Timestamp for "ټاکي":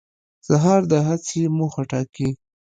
1.91-2.29